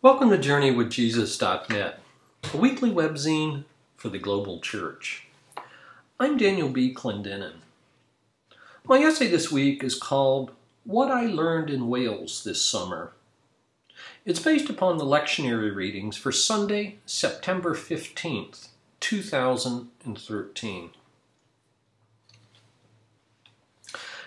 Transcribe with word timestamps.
Welcome 0.00 0.30
to 0.30 0.38
JourneyWithJesus.net, 0.38 1.98
a 2.54 2.56
weekly 2.56 2.88
webzine 2.88 3.64
for 3.96 4.08
the 4.08 4.18
global 4.20 4.60
church. 4.60 5.26
I'm 6.20 6.36
Daniel 6.36 6.68
B. 6.68 6.94
Clendenin. 6.94 7.54
My 8.84 9.00
essay 9.00 9.26
this 9.26 9.50
week 9.50 9.82
is 9.82 9.98
called 9.98 10.52
What 10.84 11.10
I 11.10 11.24
Learned 11.24 11.68
in 11.68 11.88
Wales 11.88 12.44
This 12.44 12.64
Summer. 12.64 13.10
It's 14.24 14.38
based 14.38 14.70
upon 14.70 14.98
the 14.98 15.04
lectionary 15.04 15.74
readings 15.74 16.16
for 16.16 16.30
Sunday, 16.30 16.98
September 17.04 17.74
15th, 17.74 18.68
2013. 19.00 20.90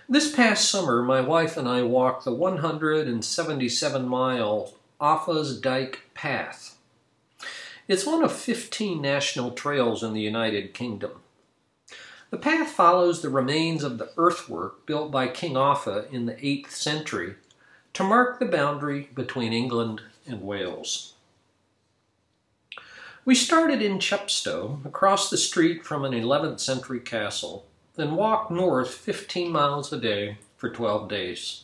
This 0.09 0.35
past 0.35 0.69
summer, 0.69 1.01
my 1.01 1.21
wife 1.21 1.55
and 1.55 1.69
I 1.69 1.83
walked 1.83 2.25
the 2.25 2.33
177 2.33 4.05
mile 4.05 4.73
Offa's 5.01 5.59
Dyke 5.59 6.01
Path. 6.13 6.77
It's 7.87 8.05
one 8.05 8.23
of 8.23 8.31
15 8.31 9.01
national 9.01 9.51
trails 9.51 10.03
in 10.03 10.13
the 10.13 10.21
United 10.21 10.75
Kingdom. 10.75 11.13
The 12.29 12.37
path 12.37 12.69
follows 12.69 13.21
the 13.21 13.29
remains 13.29 13.83
of 13.83 13.97
the 13.97 14.11
earthwork 14.15 14.85
built 14.85 15.09
by 15.09 15.27
King 15.27 15.57
Offa 15.57 16.05
in 16.11 16.27
the 16.27 16.35
8th 16.35 16.69
century 16.69 17.33
to 17.93 18.03
mark 18.03 18.37
the 18.37 18.45
boundary 18.45 19.09
between 19.15 19.53
England 19.53 20.03
and 20.27 20.43
Wales. 20.43 21.15
We 23.25 23.33
started 23.33 23.81
in 23.81 23.97
Chepstow, 23.97 24.85
across 24.85 25.31
the 25.31 25.37
street 25.37 25.83
from 25.83 26.05
an 26.05 26.13
11th 26.13 26.59
century 26.59 26.99
castle, 26.99 27.65
then 27.95 28.15
walked 28.15 28.51
north 28.51 28.93
15 28.93 29.51
miles 29.51 29.91
a 29.91 29.99
day 29.99 30.37
for 30.57 30.69
12 30.69 31.09
days. 31.09 31.63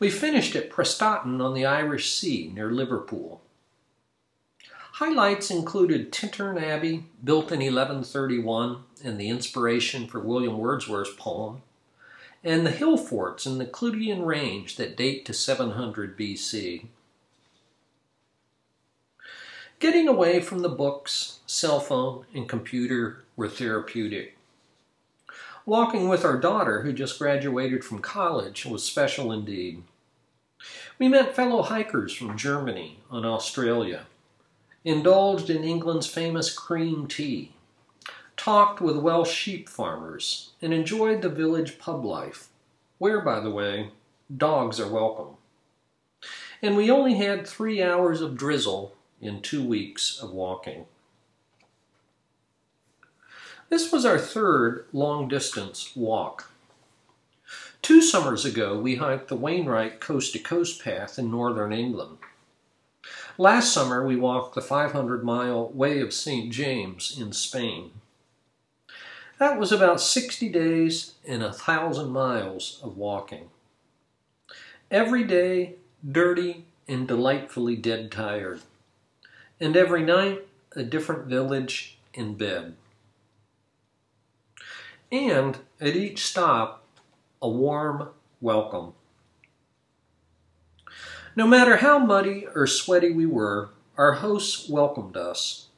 We 0.00 0.10
finished 0.10 0.54
at 0.54 0.70
Prestatyn 0.70 1.40
on 1.42 1.54
the 1.54 1.66
Irish 1.66 2.12
Sea 2.12 2.52
near 2.54 2.70
Liverpool. 2.70 3.40
Highlights 4.92 5.50
included 5.50 6.12
Tintern 6.12 6.60
Abbey, 6.60 7.04
built 7.22 7.52
in 7.52 7.58
1131 7.58 8.84
and 9.04 9.20
the 9.20 9.28
inspiration 9.28 10.06
for 10.06 10.20
William 10.20 10.56
Wordsworth's 10.56 11.14
poem, 11.16 11.62
and 12.44 12.64
the 12.64 12.70
hill 12.70 12.96
forts 12.96 13.44
in 13.44 13.58
the 13.58 13.66
Clwydian 13.66 14.24
Range 14.24 14.76
that 14.76 14.96
date 14.96 15.24
to 15.26 15.32
700 15.32 16.16
BC. 16.16 16.86
Getting 19.80 20.08
away 20.08 20.40
from 20.40 20.60
the 20.60 20.68
books, 20.68 21.40
cell 21.46 21.80
phone, 21.80 22.24
and 22.32 22.48
computer 22.48 23.24
were 23.36 23.48
therapeutic. 23.48 24.37
Walking 25.68 26.08
with 26.08 26.24
our 26.24 26.38
daughter, 26.38 26.80
who 26.80 26.94
just 26.94 27.18
graduated 27.18 27.84
from 27.84 27.98
college, 27.98 28.64
was 28.64 28.82
special 28.82 29.30
indeed. 29.30 29.82
We 30.98 31.08
met 31.08 31.36
fellow 31.36 31.60
hikers 31.60 32.14
from 32.14 32.38
Germany 32.38 33.00
and 33.10 33.26
Australia, 33.26 34.06
indulged 34.82 35.50
in 35.50 35.64
England's 35.64 36.06
famous 36.06 36.50
cream 36.50 37.06
tea, 37.06 37.52
talked 38.34 38.80
with 38.80 38.96
Welsh 38.96 39.30
sheep 39.30 39.68
farmers, 39.68 40.52
and 40.62 40.72
enjoyed 40.72 41.20
the 41.20 41.28
village 41.28 41.78
pub 41.78 42.02
life, 42.02 42.48
where, 42.96 43.20
by 43.20 43.38
the 43.38 43.50
way, 43.50 43.90
dogs 44.34 44.80
are 44.80 44.90
welcome. 44.90 45.36
And 46.62 46.78
we 46.78 46.90
only 46.90 47.16
had 47.16 47.46
three 47.46 47.82
hours 47.82 48.22
of 48.22 48.38
drizzle 48.38 48.94
in 49.20 49.42
two 49.42 49.62
weeks 49.62 50.18
of 50.18 50.30
walking. 50.30 50.86
This 53.68 53.92
was 53.92 54.06
our 54.06 54.18
third 54.18 54.86
long 54.94 55.28
distance 55.28 55.94
walk. 55.94 56.50
Two 57.82 58.00
summers 58.00 58.46
ago, 58.46 58.78
we 58.78 58.96
hiked 58.96 59.28
the 59.28 59.36
Wainwright 59.36 60.00
Coast 60.00 60.32
to 60.32 60.38
Coast 60.38 60.82
Path 60.82 61.18
in 61.18 61.30
northern 61.30 61.72
England. 61.72 62.16
Last 63.36 63.72
summer, 63.72 64.04
we 64.06 64.16
walked 64.16 64.54
the 64.54 64.62
500 64.62 65.22
mile 65.22 65.68
Way 65.68 66.00
of 66.00 66.14
St. 66.14 66.50
James 66.50 67.18
in 67.20 67.32
Spain. 67.32 67.90
That 69.38 69.58
was 69.58 69.70
about 69.70 70.00
60 70.00 70.48
days 70.48 71.14
and 71.26 71.42
a 71.42 71.52
thousand 71.52 72.08
miles 72.08 72.80
of 72.82 72.96
walking. 72.96 73.50
Every 74.90 75.24
day, 75.24 75.74
dirty 76.10 76.64
and 76.88 77.06
delightfully 77.06 77.76
dead 77.76 78.10
tired. 78.10 78.62
And 79.60 79.76
every 79.76 80.02
night, 80.02 80.48
a 80.74 80.82
different 80.82 81.26
village 81.26 81.98
in 82.14 82.34
bed 82.34 82.74
and 85.10 85.58
at 85.80 85.96
each 85.96 86.24
stop, 86.24 86.84
a 87.40 87.48
warm 87.48 88.10
welcome. 88.40 88.94
No 91.34 91.46
matter 91.46 91.76
how 91.76 91.98
muddy 91.98 92.46
or 92.54 92.66
sweaty 92.66 93.12
we 93.12 93.26
were, 93.26 93.70
our 93.96 94.14
hosts 94.14 94.68
welcomed 94.68 95.16
us. 95.16 95.68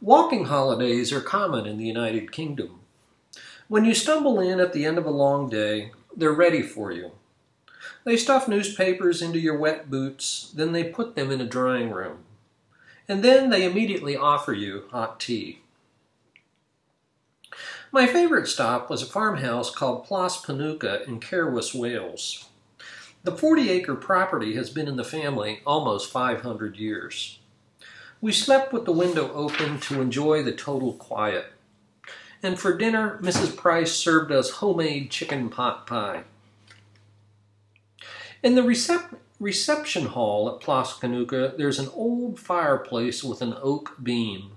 Walking 0.00 0.46
holidays 0.46 1.12
are 1.12 1.20
common 1.20 1.66
in 1.66 1.78
the 1.78 1.86
United 1.86 2.32
Kingdom. 2.32 2.80
When 3.68 3.84
you 3.84 3.94
stumble 3.94 4.40
in 4.40 4.60
at 4.60 4.72
the 4.72 4.84
end 4.84 4.98
of 4.98 5.06
a 5.06 5.10
long 5.10 5.48
day, 5.48 5.92
they're 6.16 6.32
ready 6.32 6.62
for 6.62 6.92
you. 6.92 7.12
They 8.04 8.16
stuff 8.16 8.48
newspapers 8.48 9.22
into 9.22 9.38
your 9.38 9.56
wet 9.56 9.90
boots, 9.90 10.52
then 10.54 10.72
they 10.72 10.84
put 10.84 11.14
them 11.14 11.30
in 11.30 11.40
a 11.40 11.46
drying 11.46 11.90
room. 11.90 12.18
And 13.08 13.22
then 13.22 13.50
they 13.50 13.64
immediately 13.64 14.16
offer 14.16 14.52
you 14.52 14.84
hot 14.90 15.20
tea. 15.20 15.61
My 17.94 18.06
favorite 18.06 18.48
stop 18.48 18.88
was 18.88 19.02
a 19.02 19.06
farmhouse 19.06 19.70
called 19.70 20.06
Plas 20.06 20.42
Penucha 20.42 21.06
in 21.06 21.20
Caerwys, 21.20 21.74
Wales. 21.74 22.48
The 23.22 23.36
40 23.36 23.68
acre 23.68 23.94
property 23.94 24.54
has 24.54 24.70
been 24.70 24.88
in 24.88 24.96
the 24.96 25.04
family 25.04 25.60
almost 25.66 26.10
500 26.10 26.78
years. 26.78 27.38
We 28.22 28.32
slept 28.32 28.72
with 28.72 28.86
the 28.86 28.92
window 28.92 29.30
open 29.34 29.78
to 29.80 30.00
enjoy 30.00 30.42
the 30.42 30.52
total 30.52 30.94
quiet. 30.94 31.52
And 32.42 32.58
for 32.58 32.74
dinner, 32.78 33.18
Mrs. 33.20 33.54
Price 33.58 33.92
served 33.92 34.32
us 34.32 34.52
homemade 34.52 35.10
chicken 35.10 35.50
pot 35.50 35.86
pie. 35.86 36.24
In 38.42 38.54
the 38.54 38.62
recep- 38.62 39.18
reception 39.38 40.06
hall 40.06 40.48
at 40.48 40.62
Plas 40.62 40.98
Penucha, 40.98 41.58
there's 41.58 41.78
an 41.78 41.90
old 41.92 42.40
fireplace 42.40 43.22
with 43.22 43.42
an 43.42 43.54
oak 43.60 43.96
beam. 44.02 44.52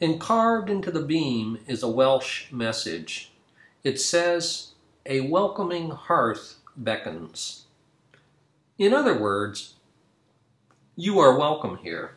And 0.00 0.20
carved 0.20 0.68
into 0.68 0.90
the 0.90 1.02
beam 1.02 1.58
is 1.66 1.82
a 1.82 1.88
Welsh 1.88 2.52
message. 2.52 3.32
It 3.82 4.00
says, 4.00 4.72
A 5.06 5.20
welcoming 5.20 5.90
hearth 5.90 6.56
beckons. 6.76 7.64
In 8.78 8.92
other 8.92 9.18
words, 9.18 9.74
you 10.96 11.18
are 11.18 11.38
welcome 11.38 11.78
here. 11.78 12.12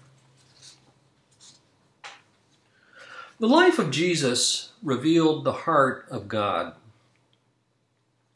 The 3.40 3.48
life 3.48 3.80
of 3.80 3.92
Jesus 3.92 4.74
revealed 4.84 5.46
the 5.46 5.54
heart 5.54 6.06
of 6.12 6.28
God. 6.28 6.74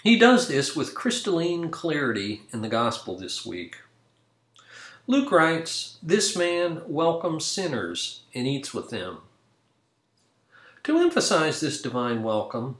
He 0.01 0.17
does 0.17 0.47
this 0.47 0.75
with 0.75 0.95
crystalline 0.95 1.69
clarity 1.71 2.43
in 2.53 2.61
the 2.61 2.69
gospel 2.69 3.17
this 3.17 3.45
week. 3.45 3.77
Luke 5.05 5.31
writes, 5.31 5.97
This 6.01 6.37
man 6.37 6.81
welcomes 6.87 7.43
sinners 7.43 8.21
and 8.33 8.47
eats 8.47 8.73
with 8.73 8.89
them. 8.89 9.17
To 10.83 10.97
emphasize 10.97 11.61
this 11.61 11.81
divine 11.81 12.23
welcome, 12.23 12.77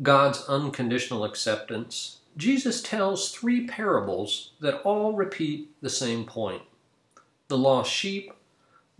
God's 0.00 0.44
unconditional 0.48 1.24
acceptance, 1.24 2.18
Jesus 2.36 2.80
tells 2.80 3.32
three 3.32 3.66
parables 3.66 4.52
that 4.60 4.80
all 4.82 5.14
repeat 5.14 5.68
the 5.82 5.90
same 5.90 6.24
point 6.24 6.62
the 7.48 7.58
lost 7.58 7.90
sheep, 7.90 8.32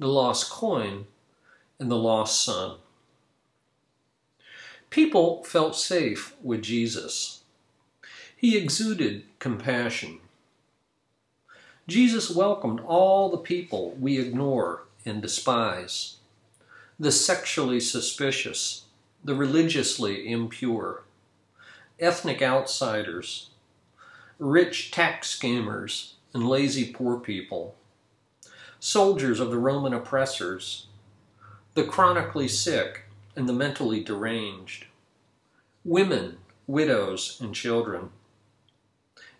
the 0.00 0.08
lost 0.08 0.50
coin, 0.50 1.06
and 1.78 1.88
the 1.88 1.96
lost 1.96 2.44
son. 2.44 2.78
People 4.90 5.44
felt 5.44 5.76
safe 5.76 6.34
with 6.42 6.62
Jesus. 6.62 7.44
He 8.36 8.58
exuded 8.58 9.22
compassion. 9.38 10.18
Jesus 11.86 12.34
welcomed 12.34 12.80
all 12.80 13.30
the 13.30 13.38
people 13.38 13.92
we 13.92 14.18
ignore 14.18 14.86
and 15.06 15.22
despise 15.22 16.16
the 17.00 17.10
sexually 17.10 17.80
suspicious, 17.80 18.84
the 19.24 19.34
religiously 19.34 20.30
impure, 20.30 21.04
ethnic 21.98 22.42
outsiders, 22.42 23.48
rich 24.38 24.90
tax 24.90 25.34
scammers 25.34 26.12
and 26.34 26.46
lazy 26.46 26.92
poor 26.92 27.18
people, 27.18 27.74
soldiers 28.78 29.40
of 29.40 29.50
the 29.50 29.56
Roman 29.56 29.94
oppressors, 29.94 30.88
the 31.72 31.84
chronically 31.84 32.48
sick 32.48 33.04
and 33.34 33.48
the 33.48 33.54
mentally 33.54 34.04
deranged, 34.04 34.84
women, 35.86 36.36
widows, 36.66 37.38
and 37.40 37.54
children, 37.54 38.10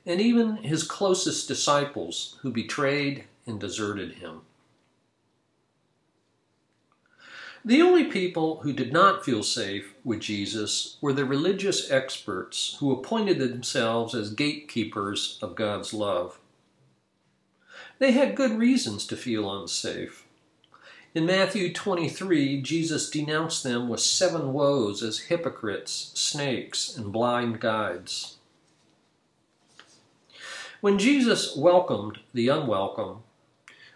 and 0.06 0.18
even 0.18 0.56
his 0.56 0.82
closest 0.82 1.46
disciples 1.46 2.38
who 2.40 2.50
betrayed 2.50 3.24
and 3.44 3.60
deserted 3.60 4.12
him. 4.12 4.40
The 7.62 7.82
only 7.82 8.04
people 8.04 8.60
who 8.60 8.72
did 8.72 8.90
not 8.90 9.22
feel 9.22 9.42
safe 9.42 9.94
with 10.02 10.20
Jesus 10.20 10.96
were 11.02 11.12
the 11.12 11.26
religious 11.26 11.90
experts 11.90 12.76
who 12.80 12.90
appointed 12.90 13.38
themselves 13.38 14.14
as 14.14 14.32
gatekeepers 14.32 15.38
of 15.42 15.56
God's 15.56 15.92
love. 15.92 16.38
They 17.98 18.12
had 18.12 18.34
good 18.34 18.58
reasons 18.58 19.06
to 19.08 19.16
feel 19.16 19.60
unsafe. 19.60 20.24
In 21.14 21.26
Matthew 21.26 21.70
23, 21.70 22.62
Jesus 22.62 23.10
denounced 23.10 23.62
them 23.62 23.90
with 23.90 24.00
seven 24.00 24.54
woes 24.54 25.02
as 25.02 25.18
hypocrites, 25.18 26.12
snakes, 26.14 26.96
and 26.96 27.12
blind 27.12 27.60
guides. 27.60 28.36
When 30.80 30.98
Jesus 30.98 31.54
welcomed 31.54 32.20
the 32.32 32.48
unwelcome, 32.48 33.24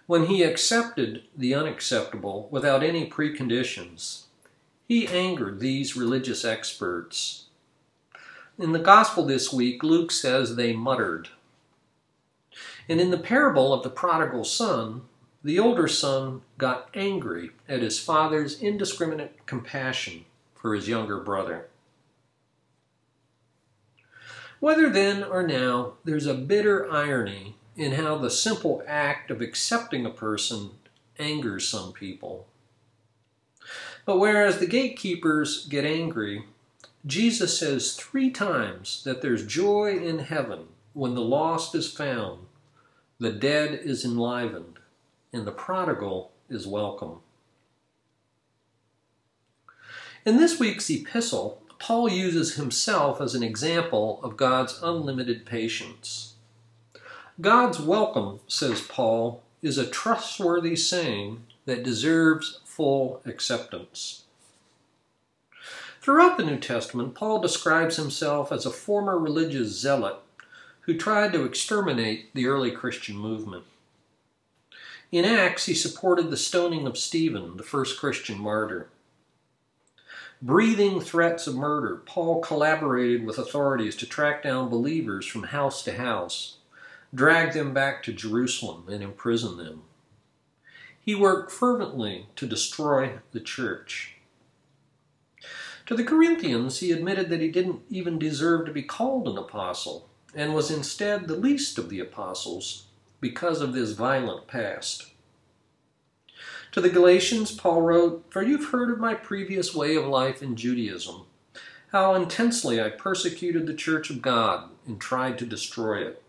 when 0.07 0.27
he 0.27 0.43
accepted 0.43 1.23
the 1.37 1.55
unacceptable 1.55 2.49
without 2.51 2.83
any 2.83 3.09
preconditions, 3.09 4.25
he 4.87 5.09
angered 5.09 5.61
these 5.61 5.97
religious 5.97 6.45
experts. 6.45 7.47
In 8.59 8.73
the 8.73 8.79
Gospel 8.79 9.25
this 9.25 9.53
week, 9.53 9.83
Luke 9.83 10.13
says 10.13 10.57
they 10.57 10.75
muttered. 10.75 11.31
And 12.89 13.01
in 13.01 13.11
the 13.11 13.19
parable 13.19 13.73
of 13.73 13.83
the 13.83 13.91
prodigal 13.91 14.45
son, 14.45 15.03
the 15.43 15.59
older 15.59 15.89
son 15.89 16.43
got 16.59 16.89
angry 16.95 17.51
at 17.69 17.83
his 17.83 17.99
father's 17.99 18.61
indiscriminate 18.61 19.47
compassion 19.47 20.27
for 20.55 20.75
his 20.75 20.89
younger 20.89 21.19
brother. 21.19 21.67
Whether 24.61 24.89
then 24.89 25.25
or 25.25 25.47
now, 25.47 25.95
there's 26.05 26.27
a 26.27 26.35
bitter 26.35 26.91
irony 26.91 27.57
in 27.77 27.93
how 27.93 28.17
the 28.19 28.31
simple 28.31 28.83
act 28.87 29.31
of 29.31 29.41
accepting 29.41 30.07
a 30.07 30.11
person 30.11 30.71
angers 31.19 31.69
some 31.69 31.93
people. 31.93 32.47
But 34.05 34.19
whereas 34.19 34.59
the 34.59 34.67
gatekeepers 34.67 35.67
get 35.67 35.85
angry, 35.85 36.45
Jesus 37.07 37.59
says 37.59 37.95
three 37.95 38.31
times 38.31 39.03
that 39.05 39.23
there's 39.23 39.47
joy 39.47 39.97
in 39.97 40.21
heaven 40.21 40.69
when 40.93 41.15
the 41.15 41.23
lost 41.23 41.75
is 41.75 41.91
found, 41.91 42.47
the 43.19 43.33
dead 43.33 43.81
is 43.83 44.05
enlivened, 44.05 44.79
and 45.33 45.47
the 45.47 45.53
prodigal 45.53 46.33
is 46.49 46.67
welcome. 46.67 47.19
In 50.25 50.37
this 50.37 50.59
week's 50.59 50.89
epistle, 50.89 51.63
Paul 51.79 52.09
uses 52.09 52.55
himself 52.55 53.21
as 53.21 53.35
an 53.35 53.43
example 53.43 54.21
of 54.23 54.37
God's 54.37 54.81
unlimited 54.83 55.45
patience. 55.45 56.34
God's 57.41 57.81
welcome, 57.81 58.39
says 58.47 58.81
Paul, 58.81 59.43
is 59.61 59.77
a 59.77 59.91
trustworthy 59.91 60.77
saying 60.77 61.43
that 61.65 61.83
deserves 61.83 62.61
full 62.65 63.21
acceptance. 63.25 64.23
Throughout 66.01 66.37
the 66.37 66.45
New 66.45 66.59
Testament, 66.61 67.17
Paul 67.17 67.41
describes 67.41 67.97
himself 67.97 68.53
as 68.53 68.65
a 68.65 68.71
former 68.71 69.19
religious 69.19 69.77
zealot 69.77 70.17
who 70.83 70.97
tried 70.97 71.33
to 71.33 71.45
exterminate 71.45 72.33
the 72.35 72.47
early 72.47 72.71
Christian 72.71 73.17
movement. 73.17 73.65
In 75.11 75.25
Acts, 75.25 75.67
he 75.67 75.75
supported 75.75 76.31
the 76.31 76.37
stoning 76.37 76.87
of 76.87 76.97
Stephen, 76.97 77.57
the 77.57 77.65
first 77.65 77.99
Christian 77.99 78.39
martyr. 78.39 78.91
Breathing 80.41 81.01
threats 81.01 81.49
of 81.49 81.57
murder, 81.57 81.97
Paul 82.07 82.41
collaborated 82.41 83.25
with 83.27 83.39
authorities 83.39 83.97
to 83.97 84.07
track 84.07 84.45
down 84.45 84.69
believers 84.69 85.27
from 85.27 85.45
house 85.45 85.83
to 85.85 85.97
house, 85.97 86.59
drag 87.15 87.53
them 87.53 87.73
back 87.73 88.03
to 88.03 88.13
Jerusalem, 88.13 88.87
and 88.91 89.03
imprison 89.03 89.57
them. 89.57 89.83
He 91.01 91.15
worked 91.15 91.53
fervently 91.53 92.27
to 92.37 92.47
destroy 92.47 93.19
the 93.33 93.41
church. 93.41 94.17
To 95.87 95.95
the 95.95 96.05
Corinthians, 96.05 96.81
he 96.81 96.93
admitted 96.93 97.29
that 97.29 97.43
he 97.43 97.51
didn't 97.51 97.83
even 97.91 98.19
deserve 98.19 98.65
to 98.67 98.73
be 98.73 98.83
called 98.83 99.29
an 99.29 99.37
apostle 99.37 100.09
and 100.35 100.55
was 100.55 100.71
instead 100.71 101.29
the 101.29 101.37
least 101.37 101.79
of 101.79 101.91
the 101.91 102.01
apostles 102.01 102.87
because 103.21 103.61
of 103.61 103.75
this 103.75 103.93
violent 103.93 104.47
past. 104.47 105.11
To 106.73 106.81
the 106.81 106.91
Galatians, 106.91 107.53
Paul 107.53 107.83
wrote, 107.83 108.25
For 108.31 108.43
you've 108.43 108.71
heard 108.71 108.91
of 108.91 108.99
my 108.99 109.15
previous 109.15 109.75
way 109.75 109.95
of 109.95 110.07
life 110.07 110.43
in 110.43 110.57
Judaism, 110.57 111.27
how 111.93 112.15
intensely 112.15 112.83
I 112.83 112.89
persecuted 112.89 113.67
the 113.67 113.75
church 113.75 114.11
of 114.11 114.21
God 114.21 114.71
and 114.87 115.01
tried 115.01 115.39
to 115.39 115.47
destroy 115.47 116.05
it. 116.05 116.24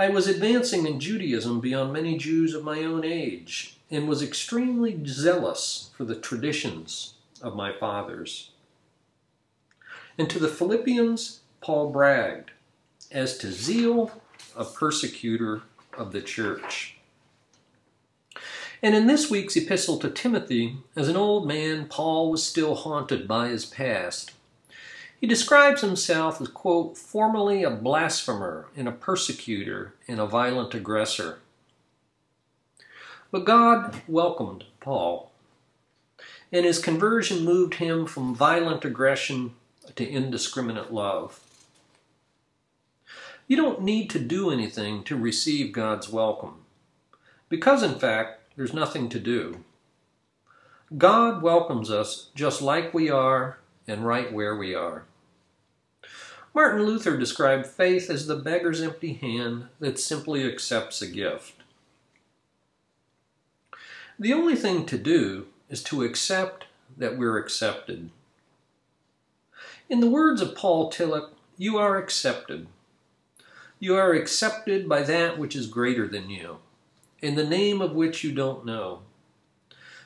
I 0.00 0.10
was 0.10 0.28
advancing 0.28 0.86
in 0.86 1.00
Judaism 1.00 1.58
beyond 1.58 1.92
many 1.92 2.16
Jews 2.16 2.54
of 2.54 2.62
my 2.62 2.84
own 2.84 3.04
age 3.04 3.78
and 3.90 4.06
was 4.06 4.22
extremely 4.22 5.04
zealous 5.04 5.90
for 5.96 6.04
the 6.04 6.14
traditions 6.14 7.14
of 7.42 7.56
my 7.56 7.72
fathers. 7.72 8.50
And 10.16 10.30
to 10.30 10.38
the 10.38 10.46
Philippians, 10.46 11.40
Paul 11.60 11.90
bragged, 11.90 12.52
As 13.10 13.36
to 13.38 13.50
zeal, 13.50 14.12
a 14.56 14.64
persecutor 14.64 15.62
of 15.96 16.12
the 16.12 16.22
church. 16.22 16.98
And 18.80 18.94
in 18.94 19.08
this 19.08 19.28
week's 19.28 19.56
epistle 19.56 19.98
to 19.98 20.10
Timothy, 20.10 20.76
as 20.94 21.08
an 21.08 21.16
old 21.16 21.48
man, 21.48 21.86
Paul 21.86 22.30
was 22.30 22.46
still 22.46 22.76
haunted 22.76 23.26
by 23.26 23.48
his 23.48 23.66
past. 23.66 24.30
He 25.20 25.26
describes 25.26 25.80
himself 25.80 26.40
as, 26.40 26.48
quote, 26.48 26.96
formerly 26.96 27.64
a 27.64 27.70
blasphemer 27.70 28.66
and 28.76 28.86
a 28.86 28.92
persecutor 28.92 29.94
and 30.06 30.20
a 30.20 30.26
violent 30.26 30.74
aggressor. 30.74 31.40
But 33.32 33.44
God 33.44 34.00
welcomed 34.06 34.64
Paul, 34.80 35.32
and 36.52 36.64
his 36.64 36.78
conversion 36.78 37.44
moved 37.44 37.74
him 37.74 38.06
from 38.06 38.34
violent 38.34 38.84
aggression 38.84 39.54
to 39.96 40.08
indiscriminate 40.08 40.92
love. 40.92 41.40
You 43.48 43.56
don't 43.56 43.82
need 43.82 44.10
to 44.10 44.18
do 44.18 44.50
anything 44.50 45.02
to 45.04 45.16
receive 45.16 45.72
God's 45.72 46.08
welcome, 46.08 46.64
because 47.48 47.82
in 47.82 47.98
fact, 47.98 48.40
there's 48.56 48.72
nothing 48.72 49.08
to 49.08 49.18
do. 49.18 49.64
God 50.96 51.42
welcomes 51.42 51.90
us 51.90 52.28
just 52.34 52.62
like 52.62 52.94
we 52.94 53.10
are 53.10 53.58
and 53.86 54.06
right 54.06 54.32
where 54.32 54.56
we 54.56 54.74
are. 54.74 55.04
Martin 56.58 56.82
Luther 56.82 57.16
described 57.16 57.68
faith 57.68 58.10
as 58.10 58.26
the 58.26 58.34
beggar's 58.34 58.82
empty 58.82 59.12
hand 59.12 59.68
that 59.78 59.96
simply 59.96 60.44
accepts 60.44 61.00
a 61.00 61.06
gift. 61.06 61.54
The 64.18 64.32
only 64.32 64.56
thing 64.56 64.84
to 64.86 64.98
do 64.98 65.46
is 65.70 65.84
to 65.84 66.02
accept 66.02 66.64
that 66.96 67.16
we're 67.16 67.38
accepted. 67.38 68.10
In 69.88 70.00
the 70.00 70.10
words 70.10 70.42
of 70.42 70.56
Paul 70.56 70.90
Tillich, 70.90 71.30
you 71.56 71.78
are 71.78 71.96
accepted. 71.96 72.66
You 73.78 73.94
are 73.94 74.12
accepted 74.12 74.88
by 74.88 75.02
that 75.02 75.38
which 75.38 75.54
is 75.54 75.68
greater 75.68 76.08
than 76.08 76.28
you 76.28 76.58
in 77.22 77.36
the 77.36 77.46
name 77.46 77.80
of 77.80 77.92
which 77.92 78.24
you 78.24 78.32
don't 78.32 78.66
know. 78.66 79.02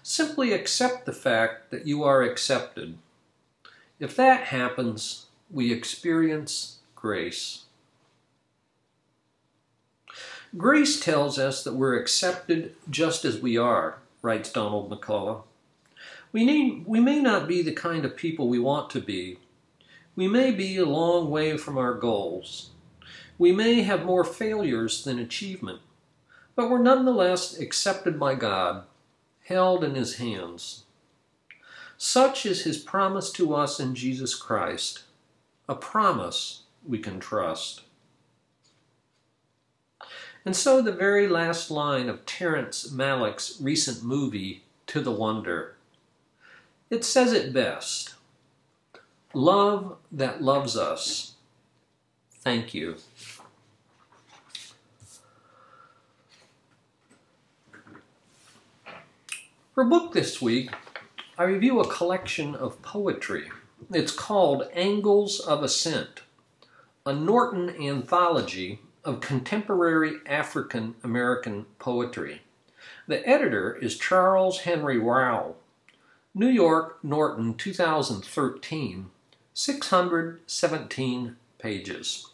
Simply 0.03 0.53
accept 0.53 1.07
the 1.07 1.15
fact 1.15 1.71
that 1.71 1.87
you 1.87 2.05
are 2.05 2.21
accepted. 2.21 2.99
If 3.99 4.15
that 4.17 4.49
happens, 4.49 5.29
we 5.53 5.73
experience 5.73 6.79
grace. 6.95 7.65
Grace 10.57 11.01
tells 11.01 11.39
us 11.39 11.65
that 11.65 11.75
we're 11.75 11.97
accepted 11.97 12.75
just 12.91 13.25
as 13.25 13.41
we 13.41 13.57
are, 13.57 13.99
writes 14.21 14.53
Donald 14.53 14.91
McCullough. 14.91 15.43
We, 16.33 16.45
need, 16.45 16.85
we 16.87 17.01
may 17.01 17.21
not 17.21 17.47
be 17.47 17.63
the 17.63 17.73
kind 17.73 18.05
of 18.05 18.17
people 18.17 18.49
we 18.49 18.59
want 18.59 18.91
to 18.91 19.01
be. 19.01 19.39
We 20.17 20.29
may 20.29 20.51
be 20.51 20.77
a 20.77 20.85
long 20.85 21.31
way 21.31 21.57
from 21.57 21.79
our 21.79 21.95
goals. 21.95 22.71
We 23.39 23.53
may 23.53 23.83
have 23.83 24.05
more 24.05 24.25
failures 24.25 25.05
than 25.05 25.19
achievement 25.19 25.81
but 26.55 26.69
were 26.69 26.79
nonetheless 26.79 27.59
accepted 27.59 28.19
by 28.19 28.35
God, 28.35 28.85
held 29.45 29.83
in 29.83 29.95
His 29.95 30.17
hands. 30.17 30.85
Such 31.97 32.45
is 32.45 32.65
His 32.65 32.79
promise 32.79 33.31
to 33.33 33.55
us 33.55 33.81
in 33.81 33.95
Jesus 33.95 34.35
Christ, 34.35 35.05
a 35.73 35.75
promise 35.75 36.65
we 36.87 36.99
can 36.99 37.19
trust. 37.19 37.81
And 40.45 40.55
so 40.55 40.83
the 40.83 40.93
very 40.93 41.27
last 41.27 41.71
line 41.71 42.11
of 42.11 42.27
Terrence 42.27 42.91
Malick's 42.93 43.59
recent 43.59 44.03
movie, 44.03 44.65
To 44.89 45.01
the 45.01 45.11
Wonder. 45.11 45.77
It 46.91 47.07
says 47.07 47.33
it 47.33 47.55
best 47.55 48.15
Love 49.33 49.97
that 50.13 50.43
loves 50.43 50.77
us. 50.77 51.37
Thank 52.41 52.75
you. 52.75 52.97
For 59.75 59.85
book 59.85 60.13
this 60.13 60.43
week, 60.43 60.71
I 61.39 61.45
review 61.45 61.81
a 61.81 61.89
collection 61.89 62.55
of 62.55 62.83
poetry. 62.83 63.49
It's 63.91 64.13
called 64.13 64.69
Angles 64.75 65.41
of 65.41 65.63
Ascent, 65.63 66.21
a 67.05 67.13
Norton 67.13 67.69
anthology 67.71 68.81
of 69.05 69.21
contemporary 69.21 70.19
African 70.27 70.95
American 71.03 71.67
poetry. 71.79 72.43
The 73.09 73.27
editor 73.29 73.75
is 73.75 73.99
Charles 73.99 74.61
Henry 74.61 74.99
Rowell. 74.99 75.57
New 76.35 76.49
York, 76.49 76.99
Norton, 77.03 77.55
2013, 77.55 79.11
617 79.53 81.37
pages. 81.59 82.29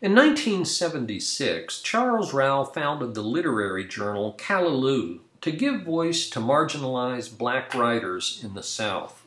In 0.00 0.14
1976, 0.14 1.80
Charles 1.80 2.34
Rowell 2.34 2.66
founded 2.66 3.14
the 3.14 3.22
literary 3.22 3.86
journal 3.86 4.34
Callaloo 4.38 5.20
to 5.44 5.52
give 5.52 5.82
voice 5.82 6.30
to 6.30 6.40
marginalized 6.40 7.36
black 7.36 7.74
writers 7.74 8.40
in 8.42 8.54
the 8.54 8.62
South. 8.62 9.22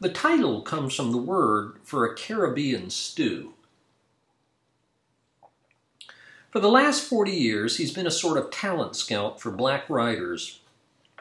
The 0.00 0.08
title 0.08 0.60
comes 0.60 0.92
from 0.92 1.12
the 1.12 1.18
word 1.18 1.76
for 1.84 2.04
a 2.04 2.16
Caribbean 2.16 2.90
stew. 2.90 3.54
For 6.50 6.58
the 6.58 6.68
last 6.68 7.04
40 7.04 7.30
years, 7.30 7.76
he's 7.76 7.92
been 7.92 8.08
a 8.08 8.10
sort 8.10 8.38
of 8.38 8.50
talent 8.50 8.96
scout 8.96 9.40
for 9.40 9.52
black 9.52 9.88
writers, 9.88 10.58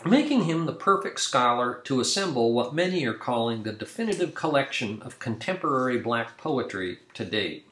making 0.04 0.46
him 0.46 0.66
the 0.66 0.74
perfect 0.74 1.20
scholar 1.20 1.82
to 1.84 2.00
assemble 2.00 2.52
what 2.52 2.74
many 2.74 3.06
are 3.06 3.14
calling 3.14 3.62
the 3.62 3.74
definitive 3.74 4.34
collection 4.34 5.04
of 5.04 5.20
contemporary 5.20 6.00
black 6.00 6.36
poetry 6.36 6.98
to 7.14 7.24
date. 7.24 7.68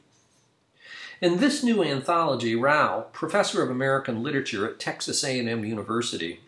In 1.20 1.38
this 1.38 1.62
new 1.62 1.82
anthology, 1.82 2.56
Rowell, 2.56 3.02
professor 3.12 3.62
of 3.62 3.70
American 3.70 4.22
literature 4.22 4.68
at 4.68 4.80
Texas 4.80 5.22
A&M 5.22 5.64
University, 5.64 6.40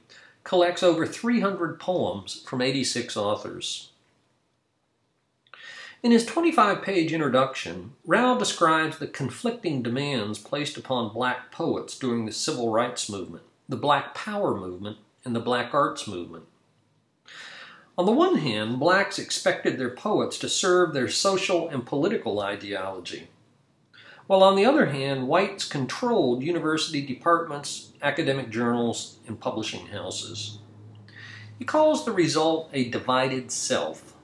collects 0.43 0.83
over 0.83 1.07
300 1.07 1.79
poems 1.79 2.43
from 2.47 2.61
86 2.61 3.17
authors. 3.17 3.91
In 6.03 6.11
his 6.11 6.27
25 6.27 6.83
page 6.83 7.13
introduction, 7.13 7.93
Rowell 8.05 8.39
describes 8.39 8.99
the 8.99 9.07
conflicting 9.07 9.83
demands 9.83 10.39
placed 10.39 10.77
upon 10.77 11.15
black 11.15 11.53
poets 11.53 11.97
during 11.97 12.27
the 12.27 12.33
civil 12.33 12.71
rights 12.71 13.09
movement, 13.09 13.45
the 13.69 13.77
black 13.77 14.15
power 14.15 14.57
movement, 14.57 14.99
and 15.25 15.35
the 15.35 15.41
black 15.41 15.75
arts 15.75 16.07
movement. 16.09 16.45
On 17.97 18.05
the 18.05 18.13
one 18.13 18.39
hand, 18.39 18.79
blacks 18.79 19.19
expected 19.19 19.79
their 19.79 19.91
poets 19.91 20.39
to 20.39 20.49
serve 20.49 20.93
their 20.93 21.09
social 21.09 21.69
and 21.69 21.87
political 21.87 22.41
ideology, 22.41 23.29
while 24.26 24.42
on 24.42 24.56
the 24.56 24.64
other 24.64 24.87
hand, 24.87 25.28
whites 25.28 25.64
controlled 25.64 26.42
university 26.42 27.00
departments, 27.04 27.92
academic 28.02 28.50
journals, 28.50 29.18
and 29.26 29.38
publishing 29.38 29.87
houses. 29.87 30.59
He 31.59 31.64
calls 31.64 32.04
the 32.04 32.12
result 32.12 32.68
a 32.73 32.90
divided 32.90 33.50
self. 33.50 34.14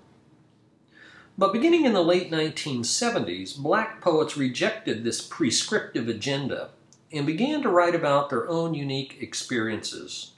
But 1.39 1.53
beginning 1.53 1.87
in 1.87 1.93
the 1.95 2.05
late 2.05 2.31
1970s, 2.31 3.57
black 3.57 4.01
poets 4.01 4.37
rejected 4.37 5.03
this 5.03 5.23
prescriptive 5.23 6.09
agenda 6.09 6.71
and 7.13 7.27
began 7.27 7.63
to 7.63 7.69
write 7.69 7.95
about 7.95 8.29
their 8.29 8.49
own 8.49 8.75
unique 8.75 9.19
experiences. 9.21 10.33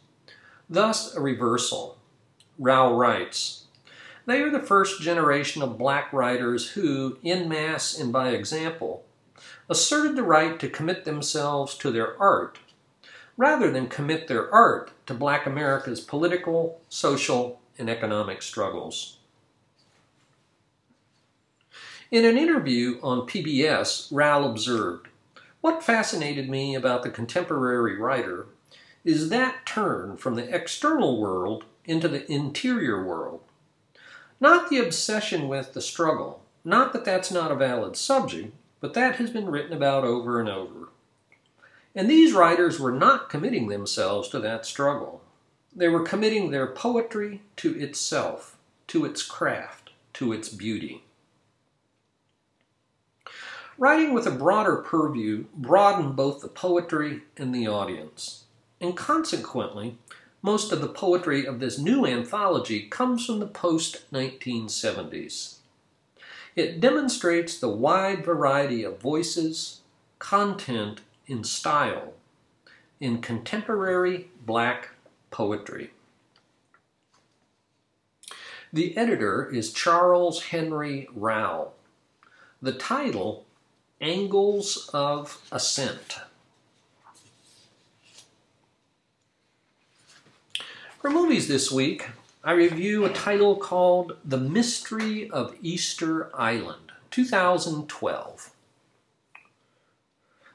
Thus, 0.69 1.15
a 1.15 1.21
reversal. 1.21 1.99
Rowell 2.59 2.97
writes, 2.97 3.65
They 4.27 4.41
are 4.41 4.51
the 4.51 4.61
first 4.61 5.01
generation 5.03 5.63
of 5.63 5.79
black 5.79 6.13
writers 6.13 6.71
who, 6.71 7.19
in 7.23 7.49
mass 7.49 7.99
and 7.99 8.13
by 8.13 8.31
example, 8.31 9.05
asserted 9.69 10.17
the 10.17 10.23
right 10.23 10.59
to 10.61 10.69
commit 10.69 11.05
themselves 11.05 11.77
to 11.77 11.91
their 11.91 12.21
art 12.21 12.59
rather 13.37 13.71
than 13.71 13.89
commit 13.89 14.29
their 14.29 14.53
art 14.53 14.91
to 15.07 15.15
black 15.15 15.47
America's 15.47 16.01
political, 16.01 16.81
social, 16.89 17.61
and 17.79 17.91
economic 17.91 18.43
struggles. 18.43 19.19
In 22.11 22.25
an 22.25 22.39
interview 22.39 23.01
on 23.03 23.27
PBS, 23.27 24.09
Rowell 24.13 24.49
observed, 24.49 25.09
What 25.61 25.83
fascinated 25.83 26.49
me 26.49 26.75
about 26.75 27.03
the 27.03 27.11
contemporary 27.11 27.97
writer 27.97 28.47
is 29.05 29.31
that 29.31 29.67
turn 29.67 30.17
from 30.17 30.37
the 30.37 30.55
external 30.55 31.21
world 31.21 31.65
into 31.85 32.09
the 32.09 32.31
interior 32.31 33.05
world. 33.05 33.41
Not 34.39 34.71
the 34.71 34.79
obsession 34.79 35.49
with 35.49 35.73
the 35.73 35.81
struggle, 35.81 36.43
not 36.65 36.93
that 36.93 37.05
that's 37.05 37.31
not 37.31 37.51
a 37.51 37.57
valid 37.57 37.97
subject, 37.97 38.55
but 38.85 38.93
that 38.93 39.17
has 39.17 39.31
been 39.31 39.49
written 39.49 39.73
about 39.73 40.05
over 40.05 40.39
and 40.39 40.47
over. 40.47 40.91
And 41.95 42.07
these 42.07 42.35
writers 42.35 42.79
were 42.79 42.93
not 42.93 43.31
committing 43.31 43.69
themselves 43.69 44.29
to 44.29 44.39
that 44.41 44.67
struggle. 44.67 45.23
They 45.75 45.89
were 45.89 46.03
committing 46.03 46.51
their 46.51 46.67
poetry 46.67 47.41
to 47.57 47.81
itself, 47.81 48.59
to 48.89 49.07
its 49.07 49.23
craft, 49.23 49.93
to 50.13 50.35
its 50.35 50.51
beauty. 50.51 51.03
Writing 53.79 54.13
with 54.13 54.27
a 54.27 54.31
broader 54.31 54.77
purview 54.77 55.47
broadened 55.55 56.15
both 56.15 56.43
the 56.43 56.49
poetry 56.49 57.23
and 57.39 57.55
the 57.55 57.67
audience. 57.67 58.45
And 58.83 58.95
consequently, 58.95 59.97
most 60.43 60.73
of 60.73 60.83
the 60.83 60.89
poetry 60.89 61.47
of 61.47 61.59
this 61.59 61.79
new 61.79 62.05
anthology 62.05 62.83
comes 62.91 63.25
from 63.25 63.39
the 63.39 63.47
post 63.47 64.05
1970s. 64.13 65.61
It 66.57 66.81
demonstrates 66.81 67.59
the 67.59 67.69
wide 67.69 68.25
variety 68.25 68.85
of 68.85 69.01
voices, 69.01 69.81
content, 70.19 71.01
and 71.29 71.45
style 71.45 72.13
in 73.01 73.21
contemporary 73.21 74.29
black 74.47 74.91
poetry. 75.31 75.91
The 78.73 78.97
editor 78.97 79.49
is 79.53 79.73
Charles 79.73 80.45
Henry 80.45 81.09
Rowell. 81.15 81.75
The 82.63 82.73
title, 82.73 83.47
Angles 84.01 84.91
of 84.93 85.41
Ascent. 85.51 86.19
For 91.01 91.11
movies 91.11 91.49
this 91.49 91.71
week, 91.71 92.07
I 92.47 92.53
review 92.53 93.07
a 93.07 93.11
title 93.11 93.57
called 93.57 94.19
The 94.23 94.37
Mystery 94.37 95.31
of 95.31 95.57
Easter 95.63 96.31
Island, 96.37 96.93
2012. 97.11 98.51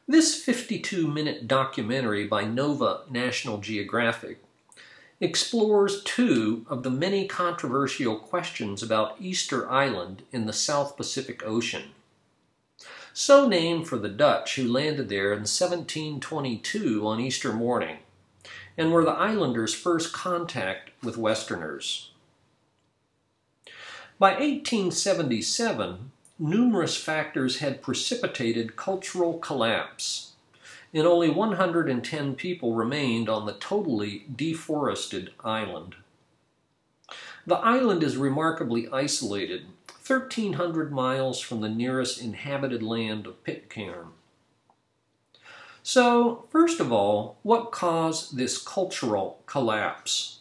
This 0.07 0.35
52 0.35 1.07
minute 1.07 1.47
documentary 1.47 2.27
by 2.27 2.43
Nova 2.43 3.01
National 3.09 3.57
Geographic 3.57 4.43
explores 5.19 6.03
two 6.03 6.63
of 6.69 6.83
the 6.83 6.91
many 6.91 7.27
controversial 7.27 8.19
questions 8.19 8.83
about 8.83 9.19
Easter 9.19 9.67
Island 9.67 10.21
in 10.31 10.45
the 10.45 10.53
South 10.53 10.95
Pacific 10.95 11.41
Ocean. 11.43 11.85
So 13.13 13.47
named 13.47 13.87
for 13.87 13.97
the 13.97 14.09
Dutch 14.09 14.57
who 14.57 14.71
landed 14.71 15.09
there 15.09 15.31
in 15.31 15.39
1722 15.39 17.07
on 17.07 17.19
Easter 17.19 17.51
morning 17.51 17.97
and 18.79 18.93
were 18.93 19.03
the 19.03 19.11
islanders' 19.11 19.73
first 19.73 20.13
contact 20.13 20.91
with 21.03 21.17
Westerners. 21.17 22.11
By 24.17 24.31
1877, 24.31 26.11
numerous 26.39 26.95
factors 26.95 27.59
had 27.59 27.81
precipitated 27.81 28.77
cultural 28.77 29.37
collapse, 29.37 30.31
and 30.93 31.05
only 31.05 31.29
110 31.29 32.35
people 32.35 32.73
remained 32.73 33.27
on 33.27 33.45
the 33.45 33.53
totally 33.53 34.25
deforested 34.33 35.31
island. 35.43 35.95
The 37.45 37.57
island 37.57 38.01
is 38.01 38.15
remarkably 38.15 38.87
isolated, 38.93 39.65
1,300 40.07 40.89
miles 40.89 41.41
from 41.41 41.59
the 41.59 41.67
nearest 41.67 42.21
inhabited 42.21 42.81
land 42.81 43.27
of 43.27 43.43
Pitcairn. 43.43 44.13
So, 45.83 46.45
first 46.49 46.79
of 46.79 46.91
all, 46.91 47.37
what 47.43 47.71
caused 47.71 48.37
this 48.37 48.57
cultural 48.57 49.41
collapse? 49.45 50.39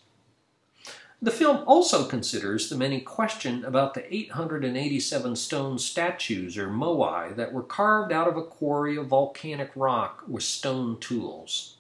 The 1.20 1.30
film 1.32 1.64
also 1.66 2.06
considers 2.06 2.68
the 2.68 2.76
many 2.76 3.00
questions 3.00 3.64
about 3.64 3.94
the 3.94 4.14
887 4.14 5.34
stone 5.34 5.78
statues, 5.78 6.56
or 6.56 6.68
moai, 6.68 7.34
that 7.34 7.52
were 7.52 7.64
carved 7.64 8.12
out 8.12 8.28
of 8.28 8.36
a 8.36 8.44
quarry 8.44 8.96
of 8.96 9.08
volcanic 9.08 9.70
rock 9.74 10.22
with 10.28 10.44
stone 10.44 11.00
tools. 11.00 11.78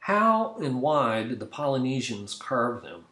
How 0.00 0.56
and 0.56 0.82
why 0.82 1.22
did 1.22 1.38
the 1.38 1.46
Polynesians 1.46 2.34
carve 2.34 2.82
them? 2.82 3.04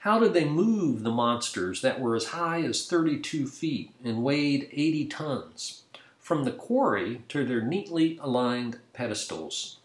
How 0.00 0.20
did 0.20 0.32
they 0.32 0.44
move 0.44 1.02
the 1.02 1.10
monsters 1.10 1.82
that 1.82 2.00
were 2.00 2.14
as 2.14 2.26
high 2.26 2.62
as 2.62 2.86
32 2.86 3.48
feet 3.48 3.90
and 4.04 4.22
weighed 4.22 4.68
80 4.70 5.06
tons? 5.06 5.82
From 6.30 6.44
the 6.44 6.52
quarry 6.52 7.24
to 7.30 7.44
their 7.44 7.60
neatly 7.60 8.16
aligned 8.22 8.78
pedestals. 8.92 9.78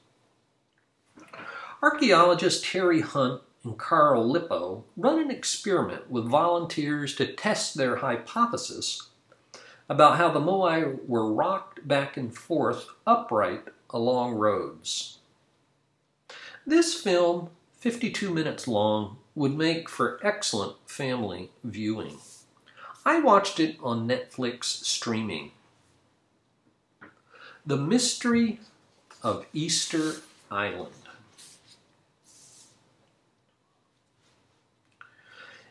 Archaeologists 1.82 2.70
Terry 2.72 3.02
Hunt 3.02 3.42
and 3.64 3.80
Carl 3.80 4.32
Lipo 4.32 4.84
run 4.96 5.18
an 5.18 5.32
experiment 5.32 6.12
with 6.12 6.30
volunteers 6.30 7.16
to 7.16 7.34
test 7.34 7.74
their 7.74 7.96
hypothesis 7.96 9.10
about 9.90 10.18
how 10.18 10.30
the 10.30 10.40
Moai 10.40 11.04
were 11.08 11.34
rocked 11.34 11.88
back 11.88 12.16
and 12.16 12.38
forth 12.38 12.90
upright 13.08 13.64
along 13.90 14.36
roads. 14.36 15.18
This 16.64 16.94
film, 16.94 17.50
52 17.80 18.32
minutes 18.32 18.68
long, 18.68 19.18
would 19.34 19.58
make 19.58 19.90
for 19.90 20.20
excellent 20.22 20.76
family 20.86 21.50
viewing. 21.64 22.20
I 23.04 23.20
watched 23.20 23.60
it 23.60 23.78
on 23.82 24.08
Netflix 24.08 24.66
streaming. 24.66 25.50
The 27.68 27.78
Mystery 27.78 28.60
of 29.24 29.46
Easter 29.52 30.18
Island. 30.52 30.94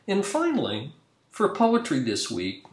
And 0.08 0.26
finally, 0.26 0.92
for 1.30 1.54
poetry 1.54 2.00
this 2.00 2.30
week, 2.30 2.64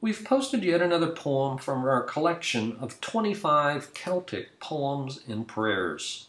we've 0.00 0.24
posted 0.24 0.64
yet 0.64 0.80
another 0.80 1.10
poem 1.10 1.58
from 1.58 1.84
our 1.84 2.02
collection 2.02 2.76
of 2.80 3.00
25 3.00 3.92
Celtic 3.92 4.58
poems 4.58 5.20
and 5.28 5.46
prayers. 5.46 6.28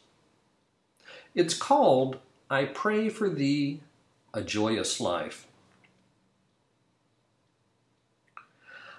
It's 1.33 1.53
called 1.53 2.19
I 2.49 2.65
Pray 2.65 3.07
for 3.07 3.29
Thee, 3.29 3.79
a 4.33 4.41
Joyous 4.41 4.99
Life. 4.99 5.47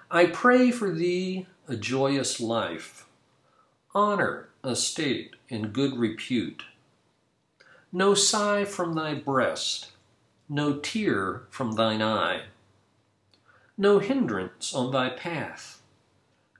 I 0.09 0.27
pray 0.27 0.71
for 0.71 0.91
thee 0.91 1.47
a 1.67 1.75
joyous 1.75 2.39
life, 2.39 3.04
honor, 3.95 4.49
estate, 4.63 5.35
and 5.49 5.71
good 5.71 5.97
repute. 5.97 6.63
No 7.93 8.13
sigh 8.13 8.65
from 8.65 8.93
thy 8.93 9.13
breast, 9.13 9.91
no 10.49 10.77
tear 10.79 11.43
from 11.49 11.71
thine 11.71 12.01
eye, 12.01 12.43
no 13.77 13.99
hindrance 13.99 14.75
on 14.75 14.91
thy 14.91 15.09
path, 15.09 15.81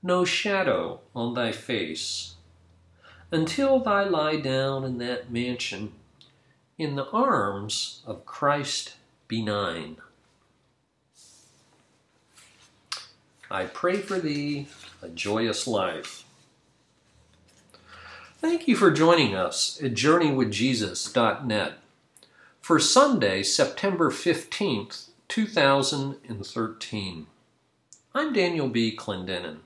no 0.02 0.24
shadow 0.24 1.02
on 1.14 1.34
thy 1.34 1.52
face, 1.52 2.36
until 3.32 3.80
thy 3.80 4.06
lie 4.06 4.38
down 4.38 4.86
in 4.86 4.98
that 5.00 5.30
mansion 5.30 5.92
in 6.78 6.96
the 6.96 7.10
arms 7.10 8.02
of 8.06 8.26
Christ 8.26 8.96
benign. 9.28 9.98
I 13.52 13.66
pray 13.66 13.98
for 13.98 14.20
thee 14.20 14.68
a 15.02 15.10
joyous 15.10 15.68
life. 15.68 16.25
Thank 18.40 18.68
you 18.68 18.76
for 18.76 18.92
joining 18.92 19.34
us 19.34 19.82
at 19.82 19.94
JourneyWithJesus.net 19.94 21.74
for 22.62 22.80
Sunday, 22.80 23.44
September 23.44 24.12
15th, 24.12 25.08
2013. 25.30 27.28
I'm 28.14 28.34
Daniel 28.34 28.68
B. 28.68 28.96
Clendenin. 28.96 29.60